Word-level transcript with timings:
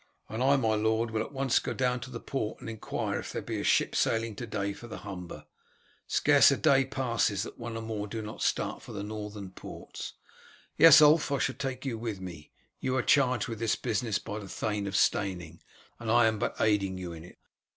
"And 0.29 0.41
I, 0.41 0.55
my 0.55 0.73
lord, 0.73 1.11
will 1.11 1.21
at 1.21 1.31
once 1.31 1.59
go 1.59 1.75
down 1.75 1.99
to 1.99 2.09
the 2.09 2.19
port 2.19 2.59
and 2.59 2.67
inquire 2.67 3.19
if 3.19 3.31
there 3.31 3.41
be 3.43 3.59
a 3.59 3.63
ship 3.63 3.95
sailing 3.95 4.35
to 4.37 4.47
day 4.47 4.73
for 4.73 4.87
the 4.87 4.97
Humber. 5.05 5.45
Scarce 6.07 6.49
a 6.49 6.57
day 6.57 6.85
passes 6.85 7.43
that 7.43 7.59
one 7.59 7.77
or 7.77 7.83
more 7.83 8.07
do 8.07 8.23
not 8.23 8.41
start 8.41 8.81
for 8.81 8.93
the 8.93 9.03
northern 9.03 9.51
ports. 9.51 10.13
Yes, 10.75 11.03
Ulf, 11.03 11.31
I 11.31 11.37
shall 11.37 11.53
take 11.53 11.85
you 11.85 11.99
with 11.99 12.19
me. 12.19 12.49
You 12.79 12.95
are 12.97 13.03
charged 13.03 13.47
with 13.47 13.59
this 13.59 13.75
business 13.75 14.17
by 14.17 14.39
the 14.39 14.49
Thane 14.49 14.87
of 14.87 14.95
Steyning, 14.95 15.61
and 15.99 16.09
I 16.09 16.25
am 16.25 16.39
but 16.39 16.59
aiding 16.59 16.97
you 16.97 17.13
in 17.13 17.23
it. 17.23 17.37